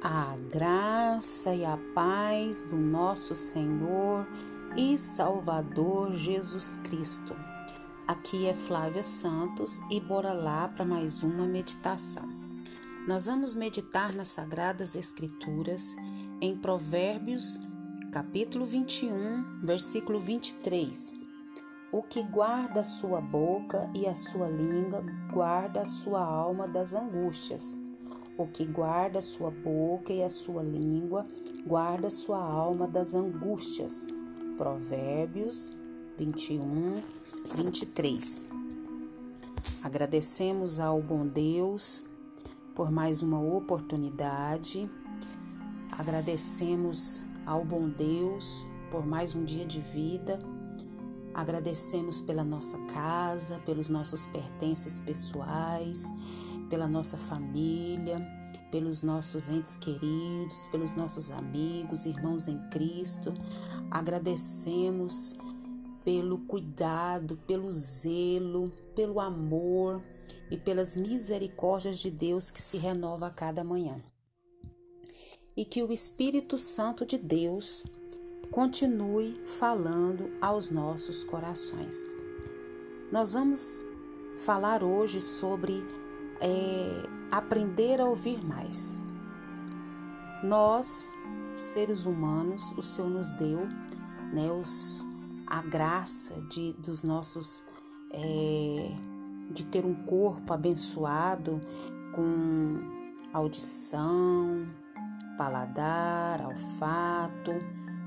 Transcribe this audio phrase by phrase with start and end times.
[0.00, 4.28] A graça e a paz do nosso Senhor
[4.76, 7.34] e Salvador Jesus Cristo.
[8.06, 12.28] Aqui é Flávia Santos e bora lá para mais uma meditação.
[13.08, 15.96] Nós vamos meditar nas Sagradas Escrituras
[16.40, 17.58] em Provérbios,
[18.12, 21.12] capítulo 21, versículo 23.
[21.90, 26.94] O que guarda a sua boca e a sua língua guarda a sua alma das
[26.94, 27.87] angústias.
[28.38, 31.26] O que guarda sua boca e a sua língua,
[31.66, 34.06] guarda sua alma das angústias.
[34.56, 35.76] Provérbios
[36.16, 37.02] 21,
[37.56, 38.48] 23.
[39.82, 42.06] Agradecemos ao bom Deus
[42.76, 44.88] por mais uma oportunidade.
[45.90, 50.38] Agradecemos ao bom Deus por mais um dia de vida.
[51.34, 56.08] Agradecemos pela nossa casa, pelos nossos pertences pessoais
[56.68, 58.18] pela nossa família,
[58.70, 63.32] pelos nossos entes queridos, pelos nossos amigos, irmãos em Cristo.
[63.90, 65.38] Agradecemos
[66.04, 70.02] pelo cuidado, pelo zelo, pelo amor
[70.50, 74.02] e pelas misericórdias de Deus que se renova a cada manhã.
[75.56, 77.84] E que o Espírito Santo de Deus
[78.50, 82.06] continue falando aos nossos corações.
[83.12, 83.84] Nós vamos
[84.36, 85.84] falar hoje sobre
[86.40, 88.96] é aprender a ouvir mais.
[90.42, 91.16] Nós,
[91.56, 93.66] seres humanos, o Senhor nos deu
[94.32, 95.06] né, os,
[95.46, 97.64] a graça de, dos nossos
[98.12, 98.96] é,
[99.50, 101.60] de ter um corpo abençoado
[102.14, 102.78] com
[103.32, 104.66] audição,
[105.36, 107.52] paladar, olfato,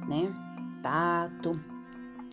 [0.07, 0.33] né,
[0.81, 1.59] tato.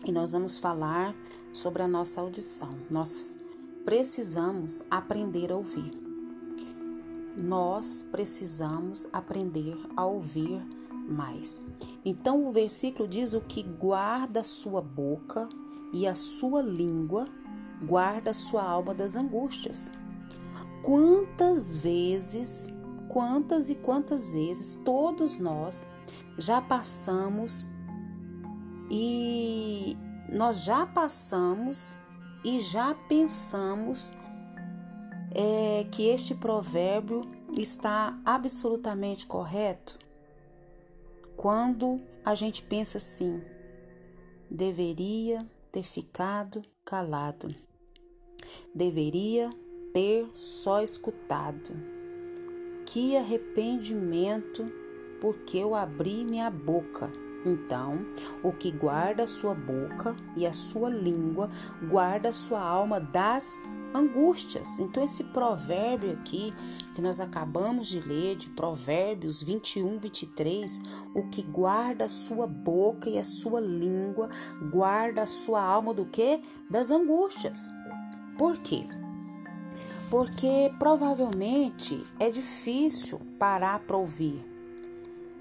[0.05, 1.15] E nós vamos falar
[1.53, 2.71] sobre a nossa audição.
[2.91, 3.43] Nós
[3.85, 5.93] precisamos aprender a ouvir.
[7.37, 10.61] Nós precisamos aprender a ouvir
[11.09, 11.65] mais.
[12.05, 15.49] Então o versículo diz: o que guarda a sua boca
[15.93, 17.27] e a sua língua
[17.83, 19.93] guarda a sua alma das angústias.
[20.83, 22.69] Quantas vezes,
[23.09, 25.87] quantas e quantas vezes todos nós
[26.37, 27.67] já passamos
[28.91, 29.97] e
[30.33, 31.97] nós já passamos
[32.45, 34.15] e já pensamos
[35.35, 37.23] é, que este provérbio
[37.57, 39.99] está absolutamente correto?
[41.37, 43.43] Quando a gente pensa assim,
[44.51, 47.55] deveria ter ficado calado,
[48.75, 49.51] deveria
[49.93, 51.73] ter só escutado.
[52.87, 54.65] Que arrependimento,
[55.21, 57.13] porque eu abri minha boca
[57.45, 58.05] então,
[58.43, 61.51] o que guarda a sua boca e a sua língua,
[61.89, 63.61] guarda a sua alma das
[63.95, 64.79] angústias.
[64.79, 66.53] Então, esse provérbio aqui
[66.95, 70.81] que nós acabamos de ler, de Provérbios 21, 23,
[71.15, 74.29] o que guarda a sua boca e a sua língua,
[74.71, 76.43] guarda a sua alma do que?
[76.69, 77.71] Das angústias.
[78.37, 78.85] Por quê?
[80.11, 84.58] Porque provavelmente é difícil parar para ouvir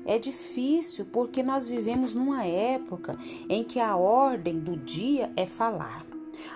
[0.06, 3.18] é difícil porque nós vivemos numa época
[3.50, 6.06] em que a ordem do dia é falar.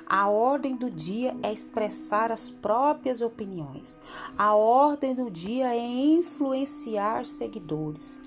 [0.06, 4.00] A ordem do dia é expressar as próprias opiniões.
[4.38, 8.20] A ordem do dia é influenciar seguidores.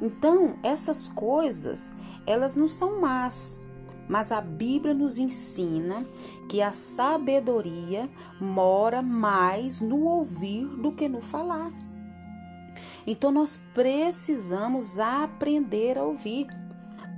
[0.00, 1.92] Então, essas coisas,
[2.26, 3.60] elas não são más,
[4.08, 6.06] mas a Bíblia nos ensina
[6.48, 8.10] que a sabedoria
[8.40, 11.89] mora mais no ouvir do que no falar.
[13.06, 16.46] Então nós precisamos aprender a ouvir.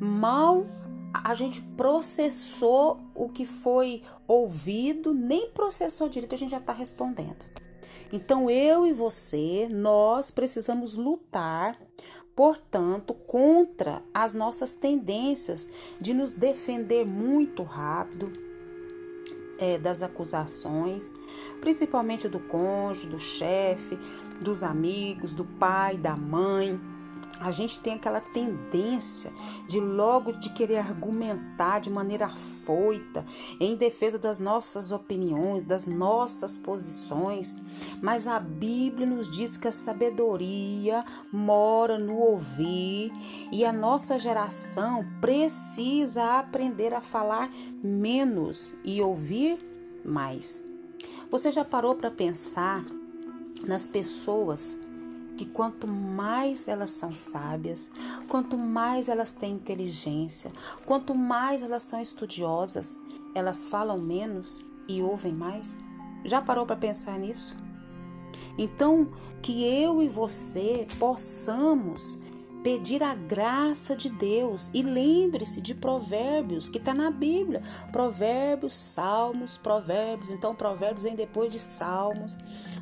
[0.00, 0.66] Mal
[1.12, 7.44] a gente processou o que foi ouvido, nem processou direito, a gente já está respondendo.
[8.12, 11.78] Então eu e você, nós precisamos lutar,
[12.34, 15.68] portanto, contra as nossas tendências
[16.00, 18.51] de nos defender muito rápido
[19.62, 21.12] é, das acusações,
[21.60, 23.96] principalmente do cônjuge, do chefe,
[24.40, 26.80] dos amigos, do pai, da mãe
[27.40, 29.32] a gente tem aquela tendência
[29.66, 33.24] de logo de querer argumentar de maneira foita
[33.58, 37.56] em defesa das nossas opiniões, das nossas posições,
[38.00, 43.12] mas a Bíblia nos diz que a sabedoria mora no ouvir
[43.50, 47.50] e a nossa geração precisa aprender a falar
[47.82, 49.58] menos e ouvir
[50.04, 50.62] mais.
[51.30, 52.84] Você já parou para pensar
[53.66, 54.78] nas pessoas
[55.36, 57.90] que quanto mais elas são sábias,
[58.28, 60.52] quanto mais elas têm inteligência,
[60.86, 62.98] quanto mais elas são estudiosas,
[63.34, 65.78] elas falam menos e ouvem mais?
[66.24, 67.56] Já parou para pensar nisso?
[68.56, 69.08] Então,
[69.40, 72.18] que eu e você possamos
[72.62, 74.70] pedir a graça de Deus.
[74.72, 77.62] E lembre-se de Provérbios, que está na Bíblia.
[77.90, 80.30] Provérbios, Salmos, Provérbios.
[80.30, 82.38] Então, Provérbios vem depois de Salmos.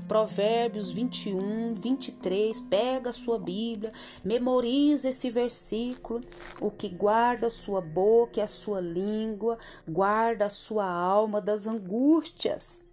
[0.07, 2.61] Provérbios 21, 23.
[2.61, 3.93] Pega a sua Bíblia,
[4.25, 6.21] memoriza esse versículo.
[6.61, 11.67] O que guarda a sua boca e a sua língua, guarda a sua alma das
[11.67, 12.85] angústias.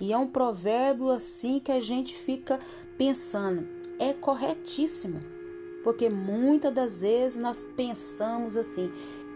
[0.00, 2.60] E é um provérbio assim que a gente fica
[2.98, 3.66] pensando,
[3.98, 5.35] é corretíssimo.
[5.86, 8.90] Porque muitas das vezes nós pensamos assim: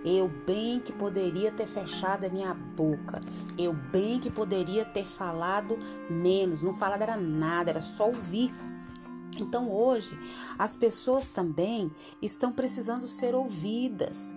[0.05, 3.21] eu bem que poderia ter fechado a minha boca,
[3.57, 5.79] eu bem que poderia ter falado
[6.11, 8.53] menos, não falar era nada, era só ouvir.
[9.41, 10.19] Então hoje
[10.59, 11.89] as pessoas também
[12.21, 14.35] estão precisando ser ouvidas.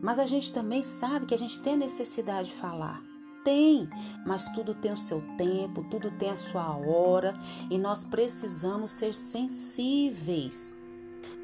[0.00, 3.02] Mas a gente também sabe que a gente tem necessidade de falar.
[3.44, 3.90] Tem,
[4.24, 7.34] mas tudo tem o seu tempo, tudo tem a sua hora
[7.70, 10.82] e nós precisamos ser sensíveis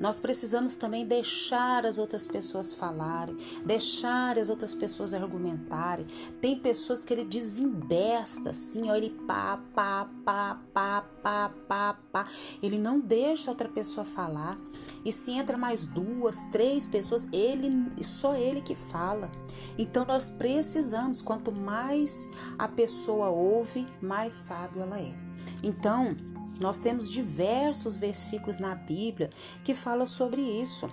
[0.00, 6.06] nós precisamos também deixar as outras pessoas falarem, deixar as outras pessoas argumentarem.
[6.40, 12.26] Tem pessoas que ele desembesta assim, ó, ele pá, pá, pá, pá, pá, pá, pá.
[12.62, 14.56] Ele não deixa outra pessoa falar.
[15.04, 17.70] E se entra mais duas, três pessoas, ele
[18.02, 19.30] só ele que fala.
[19.76, 22.28] Então nós precisamos, quanto mais
[22.58, 25.14] a pessoa ouve, mais sábio ela é.
[25.62, 26.16] Então,
[26.60, 29.30] nós temos diversos versículos na Bíblia
[29.64, 30.88] que falam sobre isso.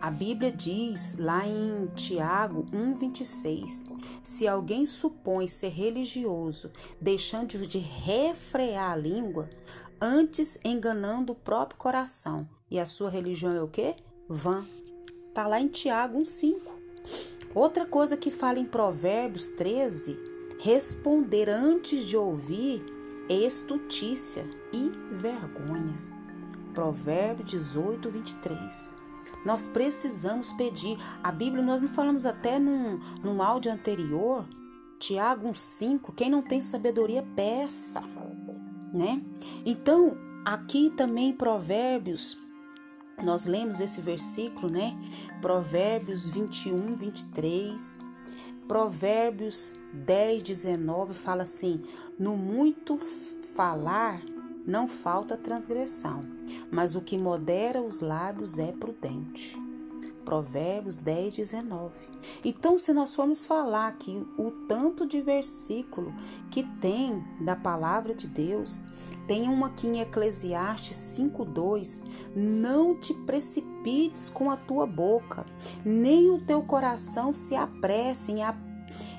[0.00, 3.84] A Bíblia diz lá em Tiago 1,26:
[4.22, 9.48] Se alguém supõe ser religioso, deixando de refrear a língua,
[10.00, 13.94] antes enganando o próprio coração, e a sua religião é o quê?
[14.28, 14.66] Vã.
[15.28, 16.58] Está lá em Tiago 1,5.
[17.54, 20.18] Outra coisa que fala em Provérbios 13:
[20.58, 22.84] responder antes de ouvir
[23.28, 25.94] estutícia e vergonha.
[26.74, 28.90] Provérbio 18, 23.
[29.44, 30.96] Nós precisamos pedir.
[31.22, 34.46] A Bíblia, nós não falamos até num, num áudio anterior,
[34.98, 38.00] Tiago 1,5, quem não tem sabedoria, peça.
[38.92, 39.22] Né?
[39.66, 42.38] Então, aqui também em Provérbios,
[43.22, 44.96] nós lemos esse versículo, né?
[45.40, 48.11] Provérbios 21, 23.
[48.68, 51.82] Provérbios 10, 19 fala assim:
[52.18, 54.22] No muito falar
[54.66, 56.20] não falta transgressão,
[56.70, 59.71] mas o que modera os lábios é prudente.
[60.24, 62.08] Provérbios 10, 19.
[62.44, 66.12] Então, se nós formos falar aqui o tanto de versículo
[66.50, 68.82] que tem da palavra de Deus,
[69.26, 72.04] tem uma aqui em Eclesiastes 5,2:
[72.34, 75.44] Não te precipites com a tua boca,
[75.84, 78.42] nem o teu coração se apresse em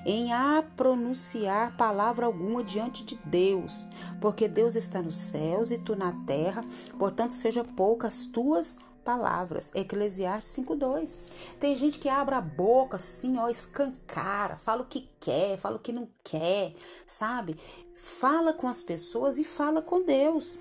[0.06, 3.88] em a pronunciar palavra alguma diante de Deus,
[4.20, 6.64] porque Deus está nos céus e tu na terra,
[6.98, 9.72] portanto seja poucas tuas palavras.
[9.76, 11.20] Eclesiastes 5:2.
[11.60, 15.80] Tem gente que abre a boca assim, ó, escancara, fala o que quer, fala o
[15.80, 16.74] que não quer,
[17.06, 17.56] sabe?
[17.94, 20.58] Fala com as pessoas e fala com Deus.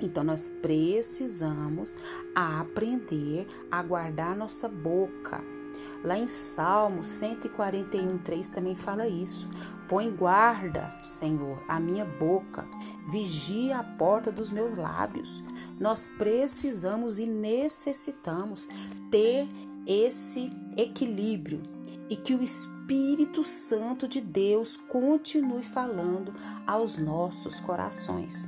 [0.00, 1.96] Então nós precisamos
[2.34, 5.55] aprender a guardar nossa boca.
[6.04, 9.48] Lá em Salmo 141, 3 também fala isso.
[9.88, 12.66] Põe guarda, Senhor, a minha boca,
[13.08, 15.42] vigia a porta dos meus lábios.
[15.78, 18.68] Nós precisamos e necessitamos
[19.10, 19.48] ter
[19.86, 21.62] esse equilíbrio
[22.10, 26.34] e que o Espírito Santo de Deus continue falando
[26.66, 28.46] aos nossos corações.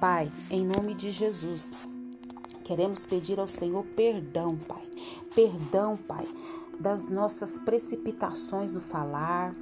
[0.00, 1.76] Pai, em nome de Jesus,
[2.70, 4.84] queremos pedir ao Senhor perdão, Pai.
[5.34, 6.24] Perdão, Pai,
[6.78, 9.52] das nossas precipitações no falar.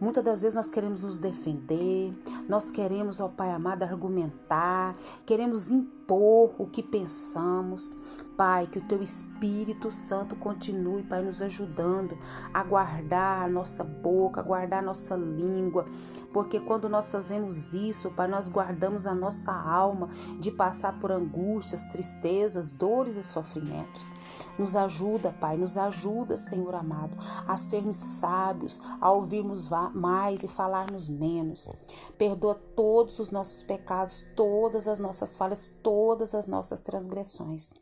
[0.00, 2.12] Muitas das vezes nós queremos nos defender,
[2.48, 7.92] nós queremos, ó Pai amado, argumentar, queremos impor o que pensamos.
[8.36, 12.18] Pai, que o Teu Espírito Santo continue, Pai, nos ajudando
[12.52, 15.86] a guardar a nossa boca, a guardar a nossa língua,
[16.32, 20.08] porque quando nós fazemos isso, Pai, nós guardamos a nossa alma
[20.40, 24.10] de passar por angústias, tristezas, dores e sofrimentos.
[24.58, 31.08] Nos ajuda, Pai, nos ajuda, Senhor amado, a sermos sábios, a ouvirmos mais e falarmos
[31.08, 31.68] menos.
[32.18, 37.72] Perdoa todos os nossos pecados, todas as nossas falhas, todas as nossas transgressões.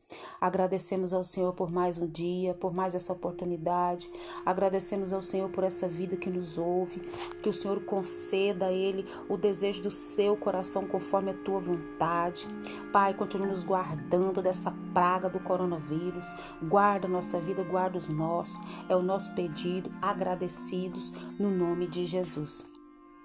[0.40, 4.10] Agradecemos ao Senhor por mais um dia, por mais essa oportunidade.
[4.44, 7.00] Agradecemos ao Senhor por essa vida que nos ouve.
[7.42, 12.46] Que o Senhor conceda a Ele o desejo do seu coração conforme a tua vontade.
[12.92, 16.26] Pai, continue nos guardando dessa praga do coronavírus.
[16.62, 18.58] Guarda a nossa vida, guarda os nossos.
[18.88, 22.71] É o nosso pedido, agradecidos no nome de Jesus.